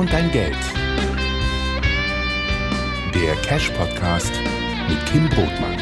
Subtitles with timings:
[0.00, 0.56] 2 und dein Geld.
[3.14, 4.32] Der Cash Podcast
[4.88, 5.76] mit Kim Brotmann.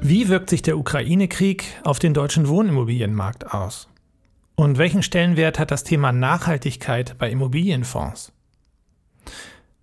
[0.00, 3.88] Wie wirkt sich der Ukraine-Krieg auf den deutschen Wohnimmobilienmarkt aus?
[4.54, 8.32] Und welchen Stellenwert hat das Thema Nachhaltigkeit bei Immobilienfonds?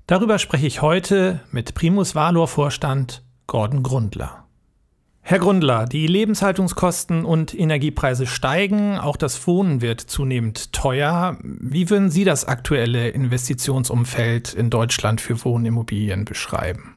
[0.05, 4.44] Darüber spreche ich heute mit Primus Valor Vorstand Gordon Grundler.
[5.27, 11.39] Herr Grundler, die Lebenshaltungskosten und Energiepreise steigen, auch das Wohnen wird zunehmend teuer.
[11.41, 16.95] Wie würden Sie das aktuelle Investitionsumfeld in Deutschland für Wohnimmobilien beschreiben?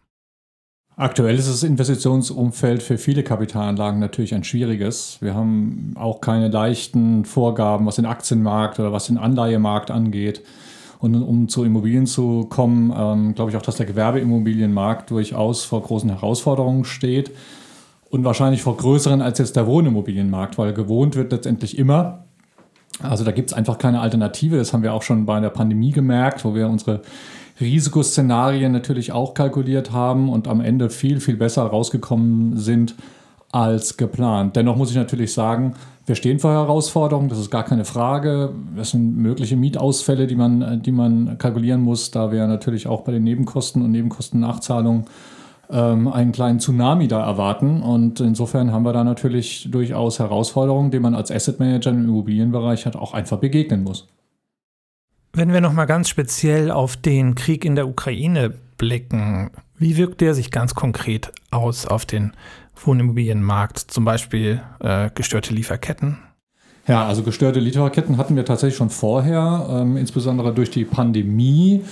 [0.94, 5.16] Aktuell ist das Investitionsumfeld für viele Kapitalanlagen natürlich ein schwieriges.
[5.22, 10.42] Wir haben auch keine leichten Vorgaben, was den Aktienmarkt oder was den Anleihemarkt angeht.
[10.98, 15.82] Und um zu Immobilien zu kommen, ähm, glaube ich auch, dass der Gewerbeimmobilienmarkt durchaus vor
[15.82, 17.30] großen Herausforderungen steht
[18.10, 22.24] und wahrscheinlich vor größeren als jetzt der Wohnimmobilienmarkt, weil gewohnt wird letztendlich immer.
[23.02, 24.56] Also da gibt es einfach keine Alternative.
[24.56, 27.02] Das haben wir auch schon bei der Pandemie gemerkt, wo wir unsere
[27.60, 32.94] Risikoszenarien natürlich auch kalkuliert haben und am Ende viel, viel besser rausgekommen sind
[33.50, 34.56] als geplant.
[34.56, 35.74] Dennoch muss ich natürlich sagen,
[36.06, 38.52] wir stehen vor Herausforderungen, das ist gar keine Frage.
[38.76, 43.12] Das sind mögliche Mietausfälle, die man, die man kalkulieren muss, da wir natürlich auch bei
[43.12, 45.04] den Nebenkosten und Nebenkostennachzahlungen
[45.70, 47.82] ähm, einen kleinen Tsunami da erwarten.
[47.82, 52.86] Und insofern haben wir da natürlich durchaus Herausforderungen, denen man als Asset Manager im Immobilienbereich
[52.86, 54.08] hat auch einfach begegnen muss.
[55.32, 60.34] Wenn wir nochmal ganz speziell auf den Krieg in der Ukraine blicken, wie wirkt der
[60.34, 62.32] sich ganz konkret aus auf den
[62.74, 66.18] Wohnimmobilienmarkt, zum Beispiel äh, gestörte Lieferketten?
[66.86, 71.84] Ja, also gestörte Lieferketten hatten wir tatsächlich schon vorher, ähm, insbesondere durch die Pandemie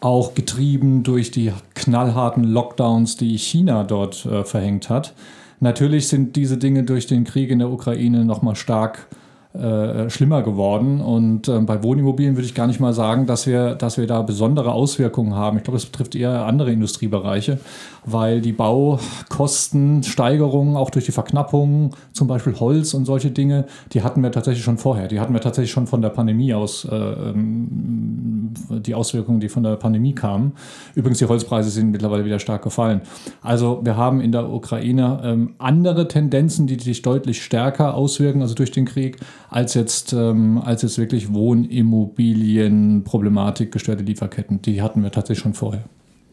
[0.00, 5.14] auch getrieben durch die knallharten Lockdowns, die China dort äh, verhängt hat.
[5.60, 9.06] Natürlich sind diese Dinge durch den Krieg in der Ukraine nochmal stark
[9.52, 11.00] äh, schlimmer geworden.
[11.00, 14.22] Und äh, bei Wohnimmobilien würde ich gar nicht mal sagen, dass wir, dass wir da
[14.22, 15.56] besondere Auswirkungen haben.
[15.56, 17.58] Ich glaube, das betrifft eher andere Industriebereiche,
[18.04, 24.22] weil die Baukostensteigerungen auch durch die Verknappungen, zum Beispiel Holz und solche Dinge, die hatten
[24.22, 25.08] wir tatsächlich schon vorher.
[25.08, 29.64] Die hatten wir tatsächlich schon von der Pandemie aus, äh, ähm, die Auswirkungen, die von
[29.64, 30.52] der Pandemie kamen.
[30.94, 33.00] Übrigens, die Holzpreise sind mittlerweile wieder stark gefallen.
[33.42, 38.54] Also wir haben in der Ukraine ähm, andere Tendenzen, die sich deutlich stärker auswirken, also
[38.54, 39.18] durch den Krieg
[39.50, 44.62] als jetzt, ähm, als jetzt wirklich Wohnimmobilienproblematik, gestörte Lieferketten.
[44.62, 45.82] Die hatten wir tatsächlich schon vorher.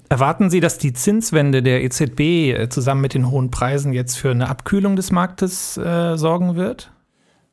[0.09, 4.31] Erwarten Sie, dass die Zinswende der EZB äh, zusammen mit den hohen Preisen jetzt für
[4.31, 6.91] eine Abkühlung des Marktes äh, sorgen wird?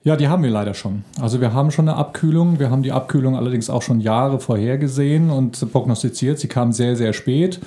[0.05, 1.03] Ja, die haben wir leider schon.
[1.19, 2.61] Also wir haben schon eine Abkühlung.
[2.61, 6.39] Wir haben die Abkühlung allerdings auch schon Jahre vorhergesehen und prognostiziert.
[6.39, 7.59] Sie kam sehr, sehr spät.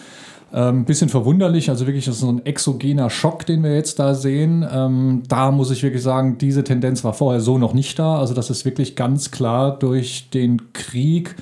[0.51, 4.65] Ein ähm, bisschen verwunderlich, also wirklich, so ein exogener Schock, den wir jetzt da sehen.
[4.71, 8.17] Ähm, da muss ich wirklich sagen, diese Tendenz war vorher so noch nicht da.
[8.17, 11.35] Also das ist wirklich ganz klar durch den Krieg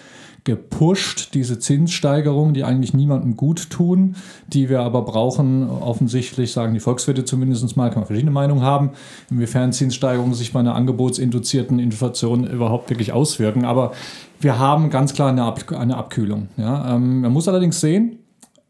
[0.45, 4.15] gepusht, diese Zinssteigerungen, die eigentlich niemandem gut tun,
[4.47, 8.91] die wir aber brauchen, offensichtlich, sagen die Volkswirte zumindest mal, kann man verschiedene Meinungen haben,
[9.31, 13.65] inwiefern Zinssteigerungen sich bei einer angebotsinduzierten Inflation überhaupt wirklich auswirken.
[13.65, 13.93] Aber
[14.39, 16.47] wir haben ganz klar eine, Ab eine Abkühlung.
[16.57, 16.95] Ja.
[16.95, 18.19] Ähm, man muss allerdings sehen,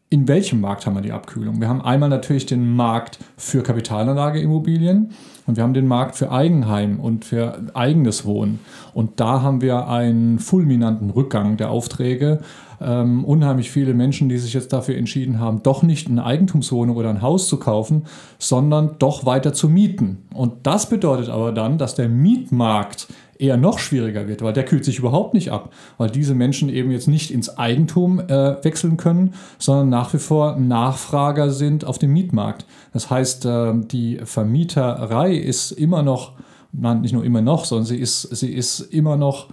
[0.08, 1.60] in welchem Markt haben wir die Abkühlung?
[1.60, 5.10] Wir haben einmal natürlich den Markt für Kapitalanlageimmobilien
[5.46, 8.60] und wir haben den Markt für Eigenheim und für eigenes Wohnen.
[8.94, 12.40] Und da haben wir einen fulminanten Rückgang der Aufträge.
[12.80, 17.10] Ähm, unheimlich viele Menschen, die sich jetzt dafür entschieden haben, doch nicht eine Eigentumswohnung oder
[17.10, 18.04] ein Haus zu kaufen,
[18.38, 20.24] sondern doch weiter zu mieten.
[20.32, 23.08] Und das bedeutet aber dann, dass der Mietmarkt
[23.38, 26.90] eher noch schwieriger wird, weil der kühlt sich überhaupt nicht ab, weil diese Menschen eben
[26.90, 32.12] jetzt nicht ins Eigentum äh, wechseln können, sondern nach wie vor Nachfrager sind auf dem
[32.12, 32.66] Mietmarkt.
[32.92, 36.32] Das heißt, äh, die Vermieterei ist immer noch,
[36.72, 39.48] nein, nicht nur immer noch, sondern sie ist, sie ist immer noch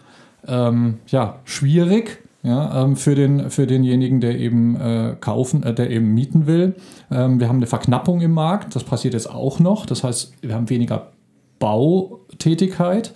[0.48, 2.20] ähm, ja, schwierig.
[2.46, 6.76] Ja, ähm, für, den, für denjenigen, der eben äh, kaufen, äh, der eben mieten will.
[7.10, 9.86] Ähm, wir haben eine Verknappung im Markt, das passiert jetzt auch noch.
[9.86, 11.14] Das heißt, wir haben weniger
[11.60, 13.14] Bautätigkeit.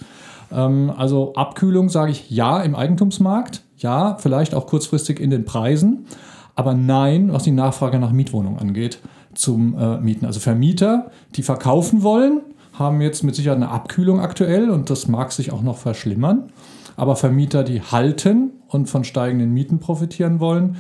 [0.51, 6.05] Ähm, also Abkühlung sage ich ja im Eigentumsmarkt, ja, vielleicht auch kurzfristig in den Preisen,
[6.55, 8.99] aber nein, was die Nachfrage nach Mietwohnungen angeht,
[9.33, 10.25] zum äh, Mieten.
[10.25, 12.41] Also Vermieter, die verkaufen wollen,
[12.73, 16.51] haben jetzt mit Sicherheit eine Abkühlung aktuell und das mag sich auch noch verschlimmern.
[16.95, 20.77] Aber Vermieter, die halten und von steigenden Mieten profitieren wollen,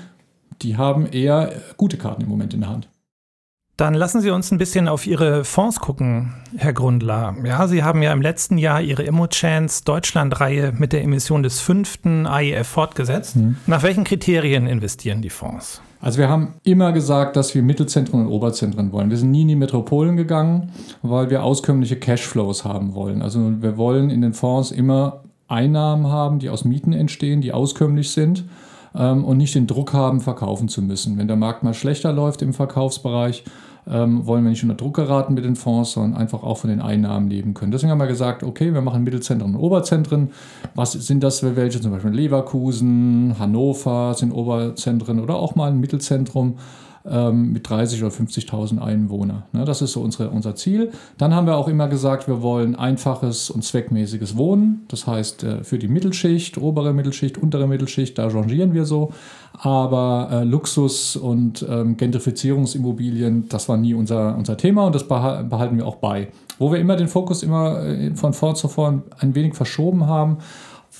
[0.63, 2.89] die haben eher gute Karten im Moment in der Hand.
[3.77, 7.35] Dann lassen Sie uns ein bisschen auf Ihre Fonds gucken, Herr Grundler.
[7.43, 12.25] Ja, Sie haben ja im letzten Jahr Ihre Immochance Deutschland-Reihe mit der Emission des fünften
[12.25, 13.35] AIF fortgesetzt.
[13.35, 13.57] Mhm.
[13.67, 15.79] Nach welchen Kriterien investieren die Fonds?
[16.01, 19.11] Also wir haben immer gesagt, dass wir Mittelzentren und Oberzentren wollen.
[19.11, 20.71] Wir sind nie in die Metropolen gegangen,
[21.03, 23.21] weil wir auskömmliche Cashflows haben wollen.
[23.21, 28.09] Also wir wollen in den Fonds immer Einnahmen haben, die aus Mieten entstehen, die auskömmlich
[28.09, 28.45] sind
[28.97, 31.17] ähm, und nicht den Druck haben, verkaufen zu müssen.
[31.17, 33.43] Wenn der Markt mal schlechter läuft im Verkaufsbereich,
[33.89, 36.81] ähm, wollen wir nicht unter Druck geraten mit den Fonds, sondern einfach auch von den
[36.81, 37.71] Einnahmen leben können.
[37.71, 40.31] Deswegen haben wir gesagt, okay, wir machen Mittelzentren und Oberzentren.
[40.75, 41.79] Was sind das für welche?
[41.79, 46.55] Zum Beispiel Leverkusen, Hannover sind Oberzentren oder auch mal ein Mittelzentrum
[47.09, 49.43] ähm, mit 30 oder 50.000 Einwohnern.
[49.51, 50.91] Ne, das ist so unsere, unser Ziel.
[51.17, 54.85] Dann haben wir auch immer gesagt, wir wollen einfaches und zweckmäßiges Wohnen.
[54.87, 59.11] Das heißt, äh, für die Mittelschicht, obere Mittelschicht, untere Mittelschicht, da changieren wir so.
[59.53, 65.77] Aber äh, Luxus und ähm, Gentrifizierungsimmobilien, das war nie unser, unser Thema und das behalten
[65.77, 66.29] wir auch bei.
[66.59, 70.37] Wo wir immer den Fokus immer äh, von vor zu vor ein wenig verschoben haben,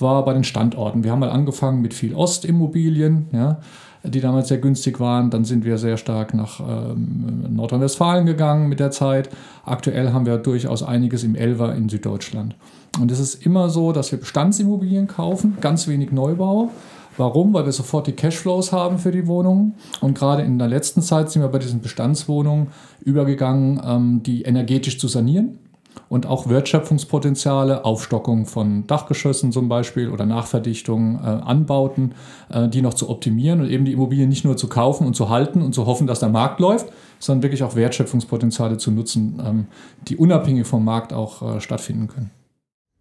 [0.00, 1.04] war bei den Standorten.
[1.04, 3.58] Wir haben mal angefangen mit viel Ostimmobilien, ja,
[4.02, 5.30] die damals sehr günstig waren.
[5.30, 9.28] Dann sind wir sehr stark nach ähm, Nordrhein-Westfalen gegangen mit der Zeit.
[9.64, 12.54] Aktuell haben wir durchaus einiges im Elver in Süddeutschland.
[13.00, 16.70] Und es ist immer so, dass wir Bestandsimmobilien kaufen, ganz wenig Neubau.
[17.16, 17.52] Warum?
[17.52, 19.74] Weil wir sofort die Cashflows haben für die Wohnungen.
[20.00, 22.68] Und gerade in der letzten Zeit sind wir bei diesen Bestandswohnungen
[23.00, 25.58] übergegangen, ähm, die energetisch zu sanieren
[26.08, 32.14] und auch Wertschöpfungspotenziale, Aufstockung von Dachgeschossen zum Beispiel oder Nachverdichtung, äh, Anbauten,
[32.50, 35.28] äh, die noch zu optimieren und eben die Immobilien nicht nur zu kaufen und zu
[35.28, 39.66] halten und zu hoffen, dass der Markt läuft, sondern wirklich auch Wertschöpfungspotenziale zu nutzen, ähm,
[40.08, 42.30] die unabhängig vom Markt auch äh, stattfinden können.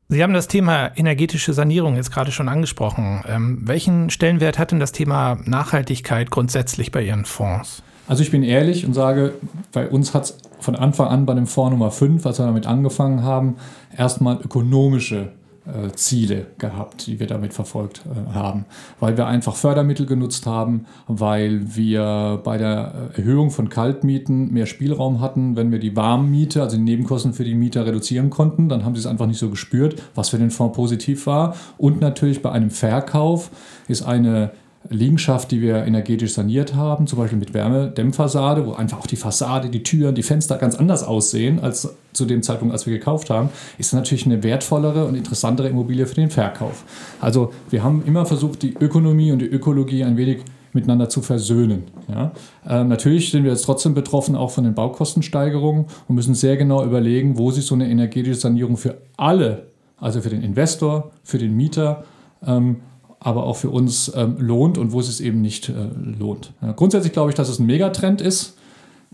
[0.10, 3.24] Sie haben das Thema energetische Sanierung jetzt gerade schon angesprochen.
[3.28, 7.84] Ähm, welchen Stellenwert hat denn das Thema Nachhaltigkeit grundsätzlich bei Ihren Fonds?
[8.08, 9.34] Also ich bin ehrlich und sage,
[9.74, 12.66] bei uns hat es von Anfang an bei dem Fonds Nummer 5, als wir damit
[12.66, 13.56] angefangen haben,
[13.96, 15.32] erstmal ökonomische
[15.68, 18.66] äh, Ziele gehabt, die wir damit verfolgt äh, haben,
[19.02, 25.20] weil wir einfach Fördermittel genutzt haben, weil wir bei der Erhöhung von Kaltmieten mehr Spielraum
[25.20, 28.96] hatten, wenn wir die Warmmiete, also die Nebenkosten für die Mieter reduzieren konnten, dann haben
[28.96, 31.56] sie es einfach nicht so gespürt, was für den Fonds positiv war.
[31.78, 33.52] Und natürlich bei einem Verkauf
[33.90, 34.52] ist eine
[34.90, 39.70] Liegenschaft, die wir energetisch saniert haben, zum Beispiel mit Wärmedämmfassade, wo einfach auch die Fassade,
[39.70, 43.50] die Türen, die Fenster ganz anders aussehen als zu dem Zeitpunkt, als wir gekauft haben,
[43.78, 46.84] ist natürlich eine wertvollere und interessantere Immobilie für den Verkauf.
[47.22, 50.40] Also wir haben immer versucht, die Ökonomie und die Ökologie ein wenig
[50.74, 51.84] miteinander zu versöhnen.
[52.08, 52.32] Ja?
[52.68, 56.84] Äh, natürlich sind wir jetzt trotzdem betroffen auch von den Baukostensteigerungen und müssen sehr genau
[56.84, 59.68] überlegen, wo sich so eine energetische Sanierung für alle,
[59.98, 62.04] also für den Investor, für den Mieter,
[62.46, 62.78] ähm,
[63.20, 65.74] aber auch für uns ähm, lohnt und wo es eben nicht äh,
[66.20, 66.54] lohnt.
[66.62, 68.58] Ja, grundsätzlich glaube ich, dass es ein Megatrend ist,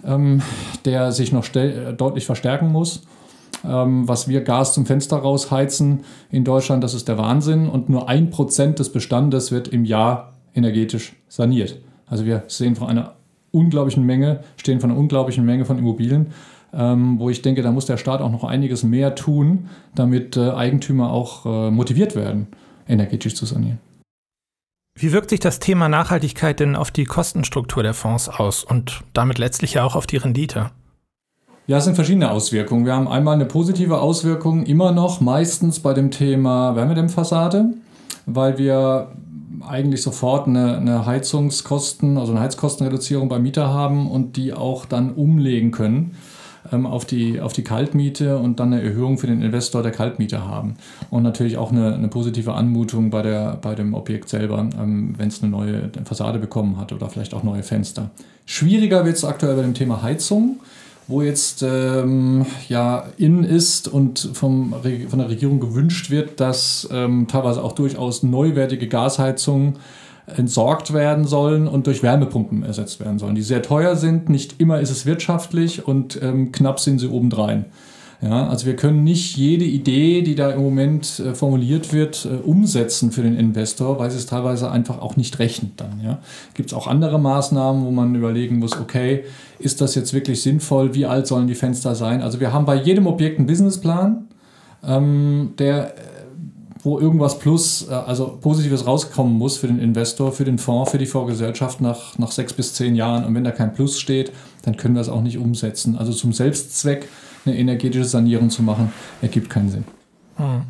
[0.03, 0.41] ähm,
[0.85, 3.03] der sich noch äh, deutlich verstärken muss.
[3.65, 6.01] Ähm, was wir Gas zum Fenster rausheizen
[6.31, 7.69] in Deutschland, das ist der Wahnsinn.
[7.69, 11.79] Und nur ein Prozent des Bestandes wird im Jahr energetisch saniert.
[12.05, 13.13] Also wir sehen von einer
[13.51, 16.27] unglaublichen Menge, stehen von einer unglaublichen Menge von Immobilien,
[16.73, 20.49] ähm, wo ich denke, da muss der Staat auch noch einiges mehr tun, damit äh,
[20.49, 22.47] Eigentümer auch äh, motiviert werden,
[22.87, 23.79] energetisch zu sanieren.
[24.95, 29.39] Wie wirkt sich das Thema Nachhaltigkeit denn auf die Kostenstruktur der Fonds aus und damit
[29.39, 30.69] letztlich ja auch auf die Rendite?
[31.65, 32.85] Ja, es sind verschiedene Auswirkungen.
[32.85, 37.73] Wir haben einmal eine positive Auswirkung immer noch, meistens bei dem Thema Wärmedämmfassade,
[38.27, 39.13] weil wir
[39.67, 45.13] eigentlich sofort eine, eine Heizungskosten, also eine Heizkostenreduzierung beim Mieter haben und die auch dann
[45.13, 46.15] umlegen können
[46.71, 50.75] auf, die, auf die Kaltmiete und dann eine Erhöhung für den Investor der Kaltmiete haben.
[51.09, 55.27] Und natürlich auch eine, eine positive Anmutung bei, der, bei dem Objekt selber, ähm, wenn
[55.27, 58.11] es eine neue Fassade bekommen hat oder vielleicht auch neue Fenster.
[58.45, 60.59] Schwieriger wird es aktuell bei dem Thema Heizung
[61.07, 64.73] wo jetzt ähm, ja in ist und vom,
[65.09, 69.75] von der Regierung gewünscht wird, dass ähm, teilweise auch durchaus neuwertige Gasheizungen
[70.25, 74.29] entsorgt werden sollen und durch Wärmepumpen ersetzt werden sollen, die sehr teuer sind.
[74.29, 77.65] Nicht immer ist es wirtschaftlich und ähm, knapp sind sie obendrein.
[78.21, 82.35] Ja, also wir können nicht jede Idee, die da im Moment äh, formuliert wird, äh,
[82.35, 85.99] umsetzen für den Investor, weil es teilweise einfach auch nicht rechnet dann.
[86.01, 86.19] Ja.
[86.53, 89.25] Gibt es auch andere Maßnahmen, wo man überlegen muss, okay,
[89.59, 90.93] ist das jetzt wirklich sinnvoll?
[90.93, 92.21] Wie alt sollen die Fenster sein?
[92.21, 94.25] Also wir haben bei jedem Objekt einen Businessplan,
[94.85, 95.93] ähm, der
[96.83, 100.97] wo irgendwas plus, äh, also Positives rauskommen muss für den Investor, für den Fonds, für
[100.97, 103.25] die Vorgesellschaft nach, nach sechs bis zehn Jahren.
[103.25, 104.31] Und wenn da kein Plus steht,
[104.63, 105.97] dann können wir es auch nicht umsetzen.
[105.97, 107.07] Also zum Selbstzweck
[107.45, 109.83] eine energetische Sanierung zu machen, ergibt keinen Sinn.
[110.37, 110.63] Hm.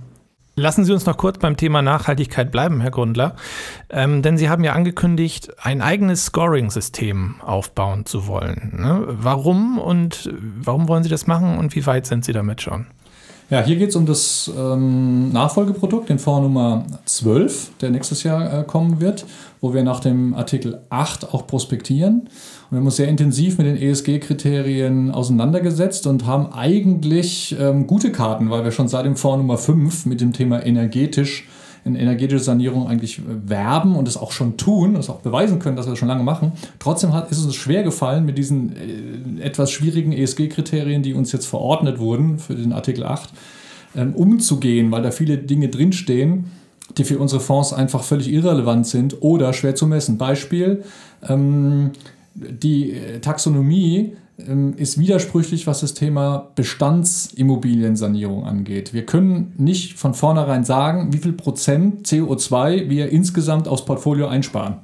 [0.55, 3.35] Lassen Sie uns noch kurz beim Thema Nachhaltigkeit bleiben, Herr Grundler.
[3.89, 8.71] Ähm, denn Sie haben ja angekündigt, ein eigenes Scoring-System aufbauen zu wollen.
[8.77, 9.03] Ne?
[9.07, 12.85] Warum und warum wollen Sie das machen und wie weit sind Sie damit schon?
[13.53, 18.61] Ja, hier geht es um das ähm, Nachfolgeprodukt, den Fonds Nummer 12, der nächstes Jahr
[18.61, 19.27] äh, kommen wird,
[19.61, 22.21] wo wir nach dem Artikel 8 auch prospektieren.
[22.21, 28.11] Und wir haben uns sehr intensiv mit den ESG-Kriterien auseinandergesetzt und haben eigentlich ähm, gute
[28.11, 31.47] Karten, weil wir schon seit dem Fonds Nummer 5 mit dem Thema energetisch
[31.85, 35.85] in energetische Sanierung eigentlich werben und es auch schon tun, es auch beweisen können, dass
[35.85, 36.53] wir das schon lange machen.
[36.79, 41.31] Trotzdem hat, ist es uns schwer gefallen mit diesen äh, etwas schwierigen ESG-Kriterien, die uns
[41.31, 43.29] jetzt verordnet wurden für den Artikel 8,
[43.95, 46.45] ähm, umzugehen, weil da viele Dinge drinstehen,
[46.97, 50.17] die für unsere Fonds einfach völlig irrelevant sind oder schwer zu messen.
[50.17, 50.83] Beispiel,
[51.27, 51.91] ähm,
[52.35, 58.93] die Taxonomie ähm, ist widersprüchlich, was das Thema Bestandsimmobiliensanierung angeht.
[58.93, 64.77] Wir können nicht von vornherein sagen, wie viel Prozent CO2 wir insgesamt aufs Portfolio einsparen.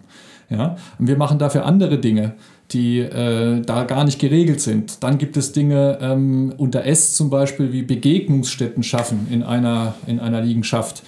[0.50, 0.75] Ja?
[1.00, 2.36] Und wir machen dafür andere Dinge,
[2.72, 5.03] die äh, da gar nicht geregelt sind.
[5.03, 10.20] Dann gibt es Dinge ähm, unter S zum Beispiel wie Begegnungsstätten schaffen in einer, in
[10.20, 11.01] einer Liegenschaft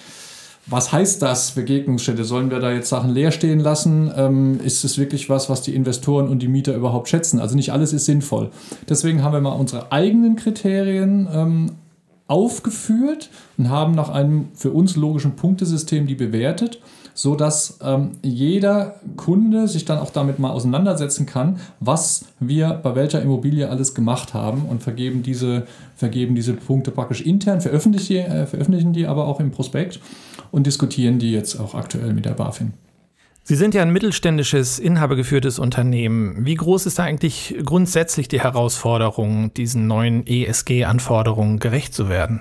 [0.66, 2.24] was heißt das, Begegnungsstätte?
[2.24, 4.12] Sollen wir da jetzt Sachen leer stehen lassen?
[4.16, 7.40] Ähm, ist es wirklich was, was die Investoren und die Mieter überhaupt schätzen?
[7.40, 8.50] Also nicht alles ist sinnvoll.
[8.88, 11.72] Deswegen haben wir mal unsere eigenen Kriterien ähm,
[12.32, 16.80] aufgeführt und haben nach einem für uns logischen Punktesystem die bewertet
[17.14, 22.94] so dass ähm, jeder Kunde sich dann auch damit mal auseinandersetzen kann, was wir bei
[22.94, 28.46] welcher Immobilie alles gemacht haben und vergeben diese, vergeben diese Punkte praktisch intern, veröffentlichen, äh,
[28.46, 30.00] veröffentlichen die aber auch im Prospekt
[30.50, 32.72] und diskutieren die jetzt auch aktuell mit der BaFin.
[33.44, 36.46] Sie sind ja ein mittelständisches, inhabergeführtes Unternehmen.
[36.46, 42.40] Wie groß ist da eigentlich grundsätzlich die Herausforderung, diesen neuen ESG-Anforderungen gerecht zu werden?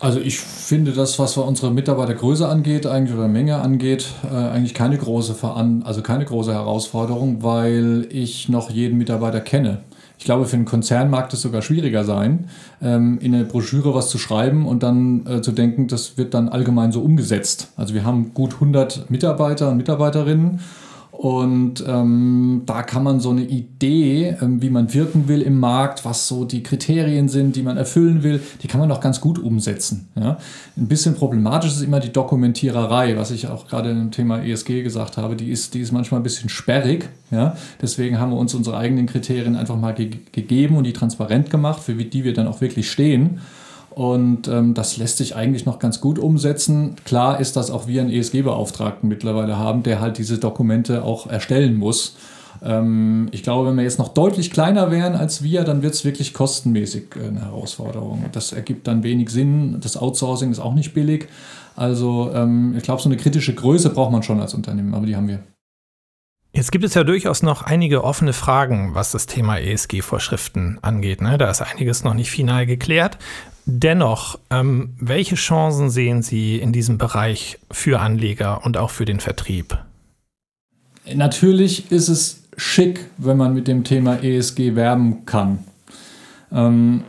[0.00, 4.96] Also ich finde das, was unsere Mitarbeitergröße angeht, eigentlich oder Menge angeht, äh, eigentlich keine
[4.96, 9.80] große Veran also keine große Herausforderung, weil ich noch jeden Mitarbeiter kenne.
[10.18, 12.48] Ich glaube, für einen Konzern mag es sogar schwieriger sein,
[12.82, 16.48] ähm, in eine Broschüre was zu schreiben und dann äh, zu denken, das wird dann
[16.48, 17.68] allgemein so umgesetzt.
[17.76, 20.60] Also wir haben gut 100 Mitarbeiter und Mitarbeiterinnen
[21.18, 26.04] und ähm, da kann man so eine Idee, ähm, wie man wirken will im Markt,
[26.04, 29.36] was so die Kriterien sind, die man erfüllen will, die kann man doch ganz gut
[29.40, 30.06] umsetzen.
[30.14, 30.38] Ja?
[30.76, 35.16] Ein bisschen problematisch ist immer die Dokumentiererei, was ich auch gerade im Thema ESG gesagt
[35.16, 35.34] habe.
[35.34, 37.08] Die ist, die ist manchmal ein bisschen sperrig.
[37.32, 37.56] Ja?
[37.82, 41.82] Deswegen haben wir uns unsere eigenen Kriterien einfach mal ge gegeben und die transparent gemacht,
[41.82, 43.40] für die wir dann auch wirklich stehen.
[43.98, 46.94] Und ähm, das lässt sich eigentlich noch ganz gut umsetzen.
[47.04, 51.74] Klar ist, dass auch wir einen ESG-Beauftragten mittlerweile haben, der halt diese Dokumente auch erstellen
[51.74, 52.14] muss.
[52.62, 56.04] Ähm, ich glaube, wenn wir jetzt noch deutlich kleiner wären als wir, dann wird es
[56.04, 58.26] wirklich kostenmäßig äh, eine Herausforderung.
[58.30, 59.80] Das ergibt dann wenig Sinn.
[59.80, 61.26] Das Outsourcing ist auch nicht billig.
[61.74, 65.16] Also ähm, ich glaube, so eine kritische Größe braucht man schon als Unternehmen, aber die
[65.16, 65.40] haben wir.
[66.52, 71.20] Jetzt gibt es ja durchaus noch einige offene Fragen, was das Thema ESG-Vorschriften angeht.
[71.20, 71.36] Ne?
[71.36, 73.18] Da ist einiges noch nicht final geklärt.
[73.70, 79.20] Dennoch, ähm, welche Chancen sehen Sie in diesem Bereich für Anleger und auch für den
[79.20, 79.76] Vertrieb?
[81.14, 85.58] Natürlich ist es schick, wenn man mit dem Thema ESG werben kann.
[86.50, 87.04] Ähm,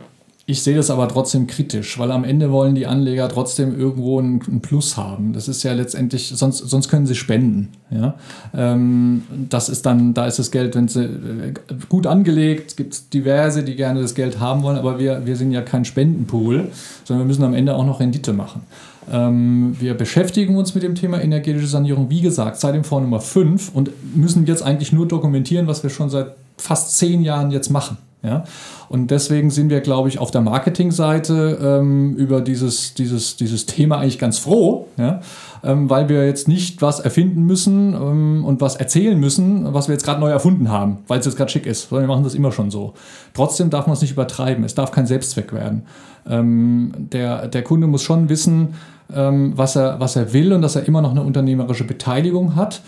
[0.50, 4.40] ich sehe das aber trotzdem kritisch, weil am Ende wollen die Anleger trotzdem irgendwo einen,
[4.60, 5.32] Plus haben.
[5.32, 7.68] Das ist ja letztendlich, sonst, sonst können sie spenden.
[7.90, 8.14] Ja?
[8.54, 11.54] Ähm, das ist dann, da ist das Geld, wenn sie äh,
[11.88, 15.62] gut angelegt, gibt diverse, die gerne das Geld haben wollen, aber wir, wir sind ja
[15.62, 16.68] kein Spendenpool,
[17.04, 18.62] sondern wir müssen am Ende auch noch Rendite machen.
[19.10, 23.20] Ähm, wir beschäftigen uns mit dem Thema energetische Sanierung, wie gesagt, seit dem Fonds Nummer
[23.20, 27.70] 5 und müssen jetzt eigentlich nur dokumentieren, was wir schon seit fast zehn Jahren jetzt
[27.70, 27.98] machen.
[28.22, 28.44] Ja?
[28.88, 33.98] Und deswegen sind wir, glaube ich, auf der Marketingseite ähm, über dieses, dieses, dieses Thema
[33.98, 35.20] eigentlich ganz froh, ja?
[35.64, 39.94] ähm, weil wir jetzt nicht was erfinden müssen ähm, und was erzählen müssen, was wir
[39.94, 42.34] jetzt gerade neu erfunden haben, weil es jetzt gerade schick ist, sondern wir machen das
[42.34, 42.94] immer schon so.
[43.32, 45.82] Trotzdem darf man es nicht übertreiben, es darf kein Selbstzweck werden.
[46.28, 48.74] Ähm, der, der Kunde muss schon wissen,
[49.12, 52.82] was, er, was er will und dass er immer noch eine unternehmerische Beteiligung hat,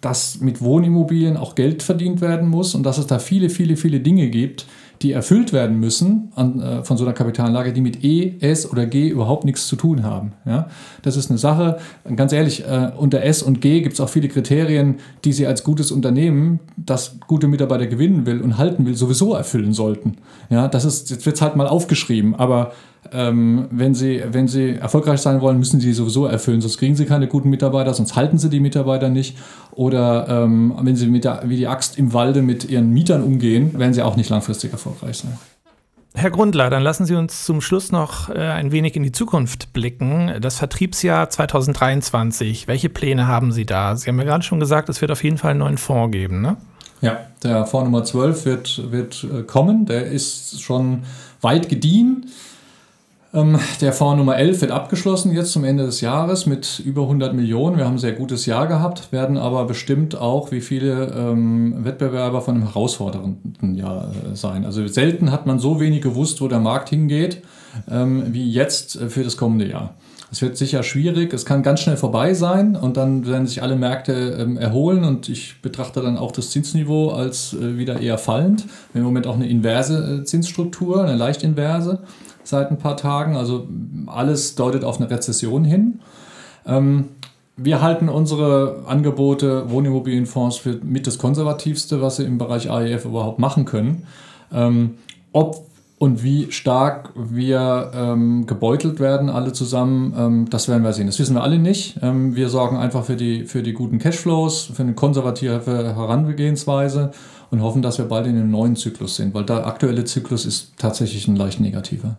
[0.00, 4.00] dass mit Wohnimmobilien auch Geld verdient werden muss und dass es da viele, viele, viele
[4.00, 4.66] Dinge gibt,
[5.02, 8.86] die erfüllt werden müssen an, äh, von so einer Kapitalanlage, die mit E, S oder
[8.86, 10.32] G überhaupt nichts zu tun haben.
[10.44, 10.68] Ja?
[11.02, 11.78] Das ist eine Sache,
[12.14, 15.64] ganz ehrlich, äh, unter S und G gibt es auch viele Kriterien, die Sie als
[15.64, 20.16] gutes Unternehmen, das gute Mitarbeiter gewinnen will und halten will, sowieso erfüllen sollten.
[20.48, 20.68] Ja?
[20.68, 22.72] Das ist, jetzt wird es halt mal aufgeschrieben, aber
[23.12, 27.06] ähm, wenn, sie, wenn sie erfolgreich sein wollen, müssen sie sowieso erfüllen, sonst kriegen sie
[27.06, 29.36] keine guten Mitarbeiter, sonst halten sie die Mitarbeiter nicht.
[29.72, 33.78] Oder ähm, wenn sie mit der, wie die Axt im Walde mit ihren Mietern umgehen,
[33.78, 35.38] werden sie auch nicht langfristig erfolgreich sein.
[36.14, 39.74] Herr Grundler, dann lassen Sie uns zum Schluss noch äh, ein wenig in die Zukunft
[39.74, 40.32] blicken.
[40.40, 43.94] Das Vertriebsjahr 2023, welche Pläne haben Sie da?
[43.96, 46.40] Sie haben ja gerade schon gesagt, es wird auf jeden Fall einen neuen Fonds geben,
[46.40, 46.56] ne?
[47.02, 49.84] Ja, der Fonds Nummer 12 wird, wird äh, kommen.
[49.84, 51.02] Der ist schon
[51.42, 52.30] weit gediehen.
[53.36, 57.34] Ähm, der Fonds Nummer 11 wird abgeschlossen jetzt zum Ende des Jahres mit über 100
[57.34, 57.76] Millionen.
[57.76, 62.40] Wir haben ein sehr gutes Jahr gehabt, werden aber bestimmt auch wie viele ähm, Wettbewerber
[62.40, 64.64] von einem herausfordernden Jahr äh, sein.
[64.64, 67.42] Also selten hat man so wenig gewusst, wo der Markt hingeht,
[67.90, 69.94] ähm, wie jetzt äh, für das kommende Jahr.
[70.32, 73.76] Es wird sicher schwierig, es kann ganz schnell vorbei sein und dann werden sich alle
[73.76, 78.64] Märkte ähm, erholen und ich betrachte dann auch das Zinsniveau als äh, wieder eher fallend.
[78.92, 82.00] Wir haben im Moment auch eine inverse äh, Zinsstruktur, eine leicht inverse
[82.46, 83.36] seit ein paar Tagen.
[83.36, 83.68] Also
[84.06, 86.00] alles deutet auf eine Rezession hin.
[86.66, 87.06] Ähm,
[87.56, 93.38] wir halten unsere Angebote Wohnimmobilienfonds für mit das konservativste, was sie im Bereich AEF überhaupt
[93.38, 94.06] machen können.
[94.52, 94.96] Ähm,
[95.32, 95.66] ob
[95.98, 101.06] und wie stark wir ähm, gebeutelt werden, alle zusammen, ähm, das werden wir sehen.
[101.06, 101.98] Das wissen wir alle nicht.
[102.02, 107.12] Ähm, wir sorgen einfach für die, für die guten Cashflows, für eine konservative Herangehensweise
[107.50, 110.74] und hoffen, dass wir bald in einem neuen Zyklus sind, weil der aktuelle Zyklus ist
[110.76, 112.18] tatsächlich ein leicht negativer.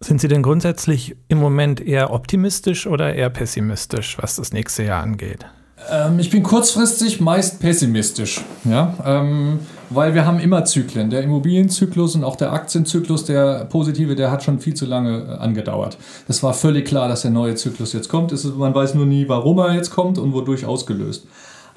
[0.00, 5.02] Sind Sie denn grundsätzlich im Moment eher optimistisch oder eher pessimistisch, was das nächste Jahr
[5.02, 5.46] angeht?
[5.90, 9.60] Ähm, ich bin kurzfristig meist pessimistisch, ja, ähm,
[9.90, 11.10] weil wir haben immer Zyklen.
[11.10, 15.42] Der Immobilienzyklus und auch der Aktienzyklus, der positive, der hat schon viel zu lange äh,
[15.42, 15.98] angedauert.
[16.28, 18.32] Es war völlig klar, dass der neue Zyklus jetzt kommt.
[18.32, 21.26] Ist, man weiß nur nie, warum er jetzt kommt und wodurch ausgelöst.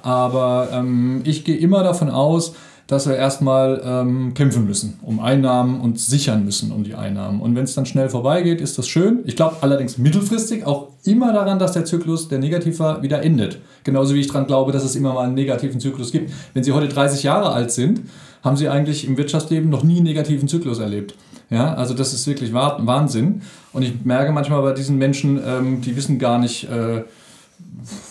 [0.01, 2.53] Aber ähm, ich gehe immer davon aus,
[2.87, 7.41] dass wir erstmal ähm, kämpfen müssen um Einnahmen und sichern müssen um die Einnahmen.
[7.41, 9.19] Und wenn es dann schnell vorbeigeht, ist das schön.
[9.25, 13.59] Ich glaube allerdings mittelfristig auch immer daran, dass der Zyklus, der negativ war, wieder endet.
[13.83, 16.31] Genauso wie ich daran glaube, dass es immer mal einen negativen Zyklus gibt.
[16.53, 18.01] Wenn Sie heute 30 Jahre alt sind,
[18.41, 21.15] haben Sie eigentlich im Wirtschaftsleben noch nie einen negativen Zyklus erlebt.
[21.49, 23.41] Ja, also das ist wirklich Wahnsinn.
[23.73, 27.03] Und ich merke manchmal bei diesen Menschen, ähm, die wissen gar nicht, äh,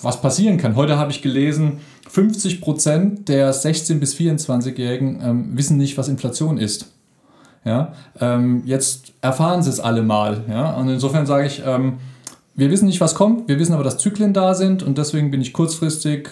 [0.02, 0.76] was passieren kann.
[0.76, 6.58] Heute habe ich gelesen, 50 Prozent der 16- bis 24-Jährigen ähm, wissen nicht, was Inflation
[6.58, 6.92] ist.
[7.64, 10.44] Ja, ähm, jetzt erfahren sie es alle mal.
[10.48, 10.74] Ja?
[10.74, 11.98] Und insofern sage ich, ähm,
[12.54, 15.40] wir wissen nicht, was kommt, wir wissen aber, dass Zyklen da sind und deswegen bin
[15.40, 16.30] ich kurzfristig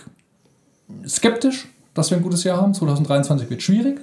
[1.07, 2.73] skeptisch, dass wir ein gutes Jahr haben.
[2.73, 4.01] 2023 wird schwierig.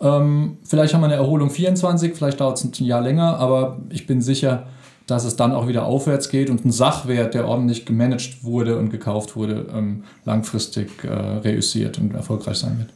[0.00, 4.06] Ähm, vielleicht haben wir eine Erholung 24, vielleicht dauert es ein Jahr länger, aber ich
[4.06, 4.68] bin sicher,
[5.08, 8.90] dass es dann auch wieder aufwärts geht und ein Sachwert, der ordentlich gemanagt wurde und
[8.90, 12.90] gekauft wurde, ähm, langfristig äh, reüssiert und erfolgreich sein wird.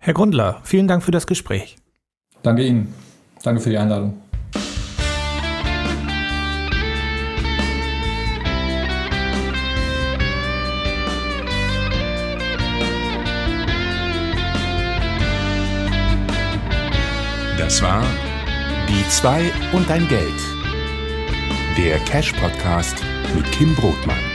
[0.00, 1.76] Herr Grundler, vielen Dank für das Gespräch.
[2.42, 2.92] Danke Ihnen.
[3.44, 4.14] Danke für die Einladung.
[17.58, 18.02] Das war
[18.88, 20.51] Die zwei und dein Geld
[21.76, 22.96] der Cash Podcast
[23.34, 24.31] mit Kim Brotmann.